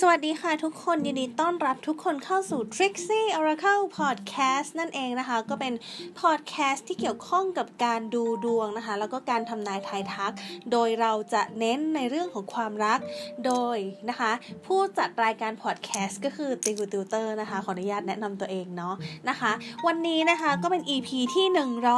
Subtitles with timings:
[0.00, 5.72] สวัสดีค่ะทุกคน ยินดีต้อนรับทุกคนเข้าสู่ Trixie Oracle Podcast นั่นเองนะคะ ก็เป็น
[6.20, 10.32] podcast ที่เกี่ยวข้องกับการดูดวงนะคะ แล้วก็การทำนายทายทัก
[10.72, 12.98] โดยเราจะเน้นในเรื่องของความรัก
[13.46, 14.32] โดยนะคะ
[14.66, 18.94] ผู้จัดรายการ podcast ก็คือติวติวเตอร์นะคะ ขออนุญาตแนะนำตัวเองเนาะ
[19.28, 19.52] นะคะ
[19.86, 21.46] วันนี้นะคะก็เป็น EP ที่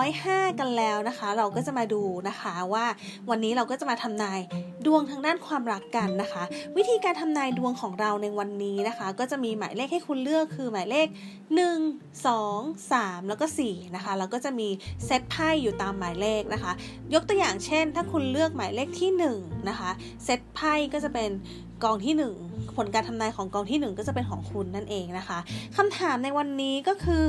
[0.04, 2.86] 105 กันแล้วนะคะ เราก็จะมาดูนะคะว่า
[3.30, 4.40] วันนี้เราก็จะมาทำนาย
[4.86, 6.42] ดวงทางด้านความรักกันนะคะ
[6.76, 11.06] วิธีการทำนายดวงของเราในวันนี้นะคะ ก็จะมีหมายเลขให้คุณเลือกคือหมายเลข
[11.66, 14.68] 1 2 3 แล้วก็4นะคะแล้วก็จะมี
[15.04, 16.72] เซตไพ่อยู่ตามหมายเลขนะคะ
[17.14, 19.10] ยกตัวอย่างเช่น ถ้าคุณเลือกหมายเลขที่
[19.40, 19.90] 1นะคะ
[20.24, 21.30] เซตไพ่ก็จะเป็น
[21.84, 25.38] กองที่ 1 ผลการทำนายของกองที่ 1 ก็จะเป็นของคุณนั่นเองนะคะ
[25.76, 27.26] คำถามในวันนี้ก็คือ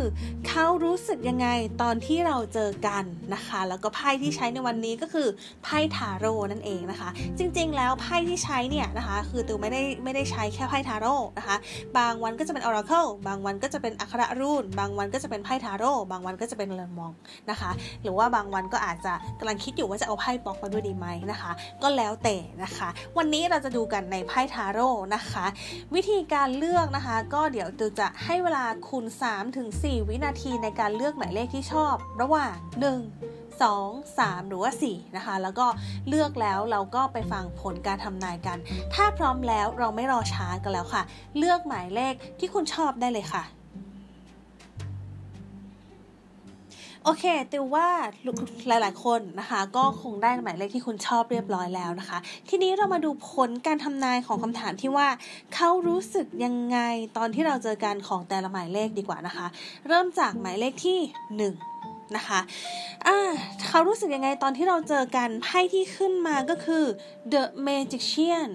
[0.48, 1.48] เขารู้สึกยังไง
[1.82, 5.28] ตอนที่เราเจอกันนะคะ แล้วก็ไพ่ที่ใช้ในวันนี้ก็คือ
[5.64, 11.56] ไพ่ทาโร่นั่นเองนะคะ จริงๆ แล้วไพ่ที่ใช้เนี่ยนะคะ คือติวไม่ได้ไม่ได้ใช้แค่ไพ่ทาโร่นะคะ
[11.98, 17.12] บางวันก็จะเป็นออราเคิลบางวันก็จะเป็นอัคระรูนบางวันก็จะเป็นไพ่ทาโร่บางวันก็จะเป็นเลมอง
[17.50, 17.72] นะคะ
[18.04, 21.52] หรือว่าบางวันก็อาจจะกำลังคิดอยู่ว่าจะเอาไพ่ปอกมาด้วยดีไหมนะคะ
[21.84, 25.46] ก็แล้วแต่นะคะ วันนี้เราจะดูกันในไพ่พ่ทาโร่นะคะ
[25.96, 29.06] วิธีการเลือกนะคะ ก็เดี๋ยวตูจะให้เวลาคุณ
[29.56, 32.56] 3-4 วินาทีในการเลือกหมายเลขที่ชอบ ระหว่าง
[33.12, 35.68] 1 2 3 หรือว่า 4 นะคะ แล้วก็
[36.08, 38.58] เลือกแล้วเราก็ไปฟังผลการทำนายกัน
[38.94, 41.04] ถ้าพร้อมแล้วเราไม่รอช้ากันแล้วค่ะ
[41.38, 43.44] เลือกหมายเลขที่คุณชอบได้เลยค่ะ
[47.04, 47.88] โอเคติวว่า
[48.68, 52.18] หลาย ๆ คนนะคะ ก็คงได้หมายเลขที่คุณชอบเรียบร้อยแล้วนะคะ
[52.50, 55.08] ทีนี้เรามาดูผลการทำนายของคำถามที่ว่า
[55.56, 56.78] เขารู้สึกยังไง
[57.18, 59.48] ตอนที่เราเจอกันของแต่ละหมายเลขดีกว่านะคะ
[59.88, 61.00] เริ่มจากหมายเลขที่
[61.68, 62.40] 1นะคะ
[63.68, 66.84] เขารู้สึกยังไงตอนที่เราเจอกันไพ่ที่ขึ้นมาก็คือ
[67.34, 68.50] the magician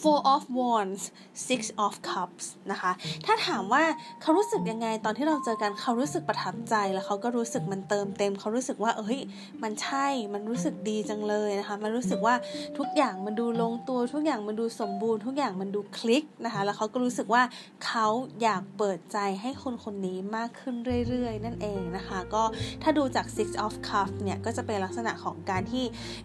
[0.00, 1.02] four of wands
[1.48, 2.92] six of cups นะคะ
[3.26, 3.82] ถ้าถามว่า
[4.22, 9.18] เขารู้สึกยังไงตอนที่เราเจอกันเขารู้สึกประทับใจแล้วเขาก็รู้สึกมันเติมเต็ม เขารู้สึกว่า เอ้ย
[9.62, 12.34] มันใช่ มันรู้สึกดีจังเลยนะคะ มันรู้สึกว่า
[12.78, 17.42] ทุกอย่างมันดูลงตัว ทุกอย่างมันดูสมบูรณ์ ทุกอย่างมันดูคลิกนะคะ แล้วเขาก็รู้สึกว่า
[17.86, 18.06] เขา
[18.42, 20.74] อยากเปิดใจให้คนคนนี้มากขึ้น
[21.08, 22.42] เรื่อยๆ นั่นเองนะคะ ก็
[22.82, 25.84] ถ้าดูจาก six of cups เนี่ยก็จะเป็นลักษณะของการที่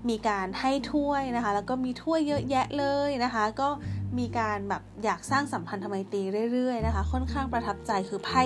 [0.09, 3.69] มีการให้ถ้วยนะคะ แล้วก็มีถ้วยเยอะแยะเลยนะคะก็
[4.17, 6.21] มีการแบบอยากสร้างสัมพันธไมตรี
[6.51, 8.43] เรื่อยๆนะคะ ค่อนข้างประทับใจคือไพ่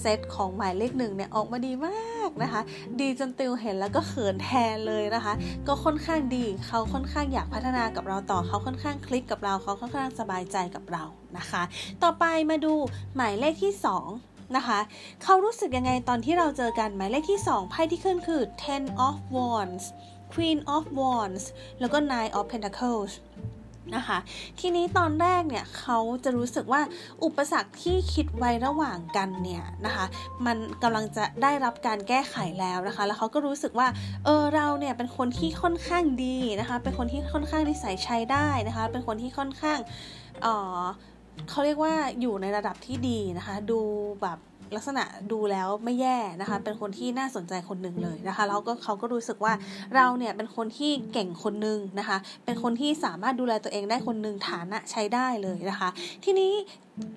[0.00, 2.60] เซตของหมายเลขหนึ่งเนี่ยออกมาดีมากนะคะ
[3.00, 5.34] ดีจนติวเห็นแล้วก็เขินแทนเลยนะคะ
[5.68, 11.04] ก็ค่อนข้างดีเขาค่อนข้างอยากพัฒนากับเราต่อเขาค่อนข้างคลิกกับเราเขาค่อนข้างสบายใจกับเรา
[11.38, 11.62] นะคะ
[12.02, 12.74] ต่อไปมาดู
[13.16, 13.72] หมายเลขที่
[14.14, 14.78] 2นะคะ
[15.22, 19.84] เขารู้สึกยังไงตอนที่เราเจอกันหมายเลขที่ 2 ไพ่ที่ขึ้นคือ ten of wands
[20.32, 21.44] queen of wands
[21.80, 23.12] แล้วก็ nine of pentacles
[23.96, 24.18] นะคะ
[24.60, 26.82] ทีนี้ตอนแรกเนี่ยเขาจะรู้สึกว่า
[27.24, 30.04] อุปสรรคที่คิดไว้ระหว่างกันเนี่ยนะคะ
[30.46, 33.88] มันกำลังจะได้รับการแก้ไขแล้วนะคะ แล้วเขาก็รู้สึกว่า
[34.24, 39.78] เออเราเนี่ยเป็นคนที่ค่อนข้างดีนะคะ เป็นคนที่ค่อนข้างนิสัยใช้ได้นะคะ เป็นคนที่ค่อนข้าง
[40.42, 40.46] เอ
[40.78, 40.82] อ
[41.50, 43.80] เขาเรียกว่าอยู่ในระดับที่ดีนะคะ ดู
[44.22, 44.38] แบบ
[44.76, 49.52] ลักษณะดูแล้วไม่แย่นะคะ เป็นคนที่น่าสนใจคนหนึ่งเลยนะคะแล้วก็เขาก็รู้สึกว่า
[49.94, 55.88] เราเนี่ยเป็นคนที่เก่งคนหนึ่งนะคะ เป็นคนที่สามารถดูแลตัวเองได้คนหนึ่งฐานะใช้ได้เลยนะคะ
[56.24, 56.52] ทีนี้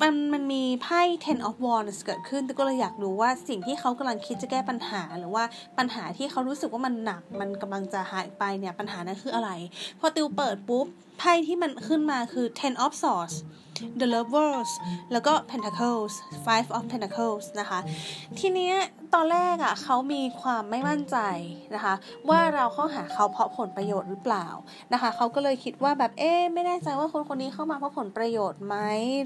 [0.01, 5.43] มันมันมีไพ่ ten of wands เกิดขึ้น ก็เลยอยากรู้ว่าสิ่งที่เขากำลังคิดจะแก้ปัญหา หรือว่า
[5.77, 9.49] ปัญหาที่เขารู้สึกว่ามันหนัก มันกำลังจะหายไปเนี่ยปัญหานั้นคืออะไร
[9.99, 10.85] พอติวเปิดปุ๊บ
[11.19, 13.35] ไพ่ที่มันขึ้นมาคือ ten of swords
[13.99, 14.71] the lovers
[15.11, 16.13] แล้วก็ pentacles
[16.45, 17.79] five of pentacles นะคะ
[18.39, 18.77] ทีเนี้ย
[19.13, 21.17] ตอนแรกอะ่ะเขามีความไม่มั่นใจ
[21.75, 21.93] นะคะ
[22.29, 24.47] ว่าเราเข้าหาเขาเพราะผลประโยชน์หรือเปล่า
[24.93, 28.75] นะคะเขาก็เลยคิดว่าแบบเอ๊ไม่แน่ใจว่าคนคนนี้เข้ามาเพราะผลประโยชน์ไหม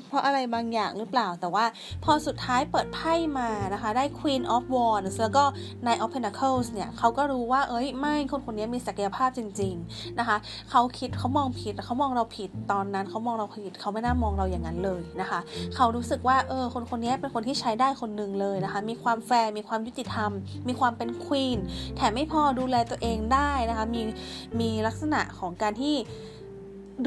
[0.08, 1.66] เพราะอะไรบางอย่างหรือเปล่า แต่ว่า
[2.04, 5.44] พอสุดท้ายเปิดไพ่มานะคะ ได้ Queen of Wands แล้วก็
[5.84, 10.38] Knight of Pentacles เนี่ยเขาก็รู้ว่าเอ้ยไม่คนคนนี้มีศักยภาพจริง ๆนะคะ
[10.72, 15.40] เขาคิดเขามองผิดเขามองเราผิดตอนนั้นเขามองเราผิดเขาไม่น่ามองเราอย่างนั้นเลยนะคะ
[15.76, 20.32] เขารู้สึกว่าเออคนคนนี้เป็นคนที่ใช้ได้คนหนึ่งเลยนะคะ มีความแฟร์มีความยุติธรรม
[20.68, 21.60] มีความเป็นควีน
[21.96, 24.02] แถมไม่พอดูแลตัวเองได้นะคะ มี
[24.60, 25.96] มีลักษณะของการที่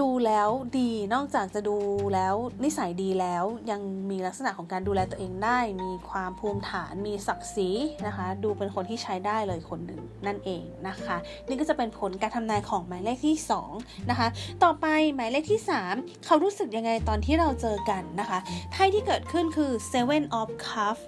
[0.01, 1.77] ดูแล้วดีนอกจากจะดู
[2.15, 2.35] แล้ว
[2.65, 3.81] นิสัยดีแล้วยัง
[4.11, 7.71] มีลักษณะของการดูแลตัวเองได้ มีความภูมิฐาน มีศักดิ์ศรี
[8.07, 11.17] นะคะ ดูเป็นคนที่ใช้ได้เลยคนหนึ่งนั่นเองนะคะ
[11.49, 13.37] นี่ก็จะเป็นผลการทำนายของหมายเลขที่
[13.73, 14.29] 2นะคะ
[14.63, 15.61] ต่อไปหมายเลขที่
[15.93, 18.39] 3 เขารู้สึกยังไงตอนที่เราเจอกันนะคะ
[18.71, 21.03] ไพ่ที่เกิดขึ้นคือ seven of cups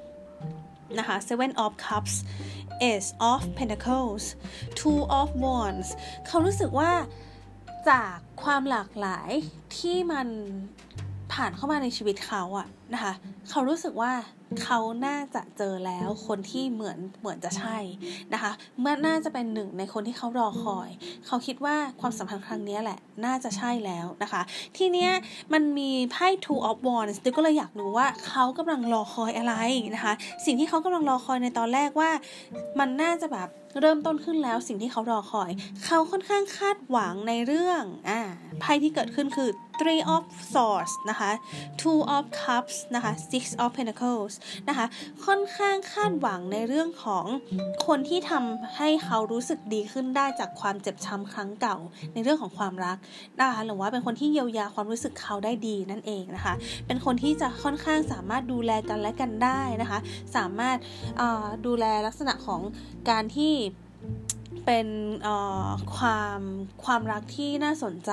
[0.99, 2.15] นะคะ seven of cups
[2.91, 4.25] ace of pentacles
[4.79, 5.89] two of wands
[6.27, 6.91] เขารู้สึกว่า
[7.91, 9.31] จากความหลากหลาย
[9.79, 10.29] ที่มัน
[11.33, 13.13] ผ่านเข้ามาในชีวิตเขาอะนะคะ
[13.51, 14.13] เขารู้สึกว่า
[14.63, 17.79] เขาน่าจะเจอแล้วคนที่เหมือนเหมือนจะใช่
[18.33, 20.89] นะคะ เมื่อน่าจะเป็นหนึ่งในคนที่เขารอคอย
[21.27, 24.43] เขาคิดว่าความสัมพันธ์ครั้งนี้แหละ น่าจะใช่แล้วนะคะ
[24.77, 25.11] ทีเนี้ย
[25.53, 29.55] มันมีไพ่ two of wands ดิก็เลยอยากรู้ว่าเขากำลังรอคอยอะไร
[29.95, 30.15] นะคะ
[30.45, 32.11] สิ่งที่เขากำลังรอคอยในตอนแรกว่า
[32.79, 33.49] มันน่าจะแบบ
[33.81, 35.51] เริ่มต้นขึ้นแล้วสิ่งที่เขารอคอย
[35.85, 38.21] เขาค่อนข้างคาดหวังในเรื่องอ่า
[38.61, 39.51] ไพ่ที่เกิดขึ้นคือ
[39.81, 41.31] three of swords นะคะ
[41.81, 44.35] two of cups นะคะ six of pentacles
[44.69, 44.87] นะคะ
[45.27, 47.25] ค่อนข้างคาดหวังในเรื่องของ
[47.87, 51.77] คนที่ทำให้เขารู้สึกดีขึ้นได้จากความเจ็บช้ำครั้งเก่า
[52.15, 52.97] ในเรื่องของความรัก
[53.41, 56.55] นะคะหรือว่าเป็นคนที่เยียวยาความรู้สึกเขาได้ดีนั่นเองนะคะ
[56.87, 59.99] เป็นคนที่จะค่อนข้างสามารถดูแลกันและกันได้นะคะ
[60.37, 60.77] สามารถ
[61.67, 62.61] ดูแลลักษณะของ
[63.11, 63.53] การที่
[64.67, 64.89] เป็น
[65.97, 66.41] ความ
[66.85, 68.13] ความรักที่น่าสนใจ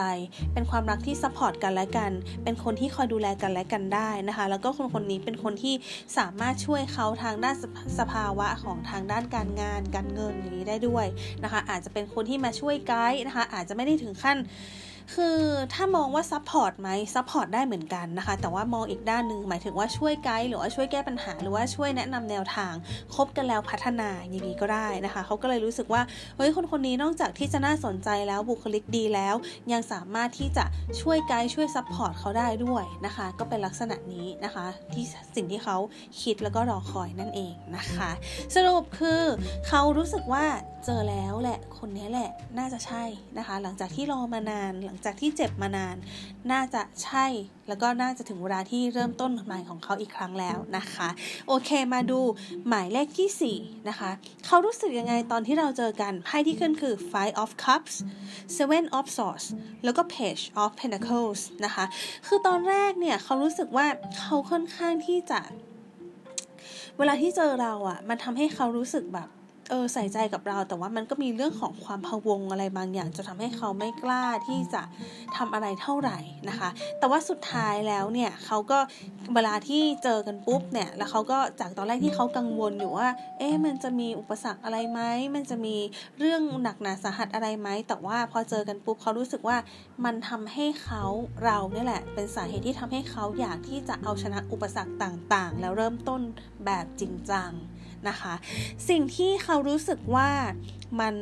[0.53, 2.11] เป็นความรักที่ support กันและกัน
[2.43, 5.75] เป็นคนที่คอยดูแลกันและกันได้นะคะ แล้วก็คนคนนี้เป็นคนที่
[6.17, 7.55] สามารถช่วยเขาทางด้าน
[7.99, 11.05] สภาวะของทางด้านการงาน การเงินอย่างนี้ได้ด้วย
[11.43, 14.37] นะคะ อาจจะเป็นคนที่มาช่วยไกด์นะคะ อาจจะไม่ได้ถึงขั้น
[15.13, 15.39] คือ
[15.73, 22.73] ถ้ามองว่า support ไหม support ได้เหมือนกันนะคะ แต่ว่ามองอีกด้านหนึ่งหมายถึงว่าช่วยไกด์หรือว่าช่วยแก้ปัญหาหรือว่าช่วยแนะนำแนวทาง
[23.15, 26.01] คบกันแล้วพัฒนาอย่างนี้ก็ได้นะคะเขาก็เลยรู้สึกว่า
[26.37, 29.35] เฮ้ยคนคนนี้นอกจากที่จะน่าสนใจแล้วบุคลิกดีแล้ว
[29.71, 30.65] ยังสามารถที่จะ
[31.01, 35.77] ช่วยไกด์ช่วย support เขาได้ด้วยนะคะ ก็เป็นลักษณะนี้นะคะ ที่สิ่งที่เขา
[36.21, 38.09] คิดแล้วก็รอคอยนั่นเองนะคะ
[38.55, 39.21] สรุปคือ
[39.67, 40.45] เขารู้สึกว่า
[40.85, 43.03] เจอแล้วแหละคนนี้แหละน่าจะใช่
[43.37, 45.95] นะคะ หลังจากที่รอมานาน หลังจากที่เจ็บมานาน
[46.51, 47.25] น่าจะใช่
[47.67, 51.09] แล้วก็น่าจะถึงเวลาที่เริ่มต้นใหม่ของเขาอีกครั้งแล้วนะคะ
[51.47, 52.19] โอเคมาดู
[52.67, 54.11] หมายเลขที่ 4 นะคะ
[54.45, 57.93] เขารู้สึกยังไงตอนที่เราเจอกันไพ่ที่ขึ้นคือ five of cups
[58.57, 59.45] seven of swords
[59.83, 61.85] แล้วก็ page of pentacles นะคะ
[62.27, 63.85] คือตอนแรกเนี่ยเขารู้สึกว่า
[64.19, 65.39] เขาค่อนข้างที่จะ
[66.97, 69.29] เวลาที่เจอเราอะ่ะมันทำให้เขารู้สึกแบบ
[69.69, 74.81] เออใส่ใจกับเรา แต่ว่ามันก็มีเรื่องของความพะวงอะไรบางอย่าง จะทำให้เขาไม่กล้าที่จะ
[75.37, 76.17] ทำอะไรเท่าไหร่
[76.49, 76.69] นะคะ
[76.99, 78.79] แต่ว่าสุดท้ายแล้วเนี่ยเขาก็
[79.35, 85.01] เวลาที่เจอกันปุ๊บเนี่ยแล้วเขาก็จากตอนแรกที่เขากังวลอยู่ว่า เอ๊ะมันจะมีอุปสรรคอะไรไหม
[85.35, 85.75] มันจะมี
[86.19, 89.57] เรื่องหนักหนาสาหัสอะไรไหมแต่ว่าพอเจอกันปุ๊บเขารู้สึกว่า
[90.05, 91.03] มันทำให้เขา
[91.43, 96.21] เราเนี่ยแหละ เป็นสาเหตุที่ทำให้เขาอยากที่จะเอาชนะอุปสรรคต่างๆ แล้วเริ่มต้น
[96.65, 97.51] แบบจริงจัง
[98.09, 98.33] นะคะ
[98.89, 100.29] สิ่งที่เขารู้สึกว่า
[101.01, 101.15] มัน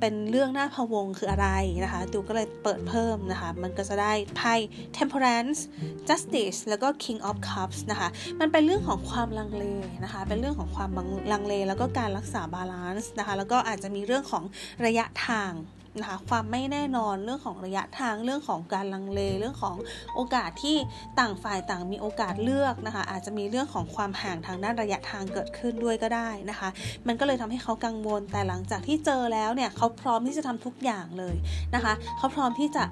[0.00, 1.48] เป็นเรื่องน่าพะวงคืออะไร
[1.84, 4.54] นะคะตูก็เลยเปิดเพิ่มนะคะ มันก็จะได้ไพ่
[4.98, 5.60] temperance
[6.08, 8.08] justice แล้วก็ king of cups นะคะ
[8.40, 9.64] มันเป็นเรื่องของความลังเล
[10.04, 10.90] นะคะ เป็นเรื่องของความ
[11.32, 14.44] ลังเล แล้วก็การรักษา balance นะคะ แล้วก็อาจจะมีเรื่องของ
[14.86, 15.52] ระยะทาง
[16.00, 19.76] นะคะความไม่แน่นอนเรื่องของระยะทางเรื่องของการลังเลเรื่องของ
[20.14, 20.76] โอกาสที่
[21.18, 26.68] ต่างฝ่ายต่างมีโอกาสเลือกนะคะ อาจจะมีเรื่องของความห่างทางด้านระยะทางเกิดขึ้นด้วยก็ได้นะคะ
[27.06, 31.36] มันก็เลยทำให้เขากังวลแต่หลังจากที่เจอแล้วเนี่ยเขาพร้อมที่จะทำทุกอย่างเลย
[31.74, 32.84] นะคะ เขาพร้อมที่จะ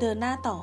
[0.00, 0.58] เดินหน้าต่อ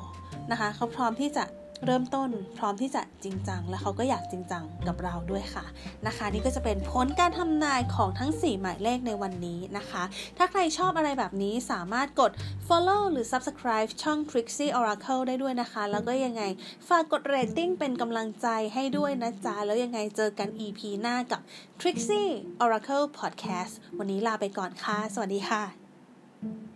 [0.50, 1.44] นะคะ เขาพร้อมที่จะ
[1.86, 5.64] เริ่มต้นพร้อมที่จะจริงจัง และเขาก็อยากจริงจังกับเราด้วยค่ะ
[6.06, 10.02] นะคะ นี่ก็จะเป็นผลการทำนายของทั้ง 4 หมายเลขในวันนี้นะคะ
[10.38, 12.30] ถ้าใครชอบอะไรแบบนี้สามารถกด
[12.66, 16.42] follow หรือ subscribe ช่อง Trixie Oracle ได้ด้วยนะคะ แล้วก็ยังไง
[16.88, 21.40] ฝากกด rating เป็นกำลังใจให้ด้วยนะจ๊ะ แล้วยังไงเจอกัน EP หน้ากับ
[21.80, 22.32] Trixie
[22.64, 26.69] Oracle Podcast วันนี้ลาไปก่อนค่ะ สวัสดีค่ะ